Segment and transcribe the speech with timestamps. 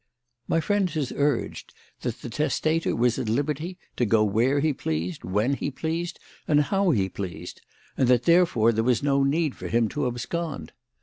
[0.47, 5.23] My friend has urged that the testator was at liberty to go where he pleased,
[5.23, 7.61] when he pleased, and how he pleased;
[7.95, 10.73] and that therefore there was no need for him to abscond.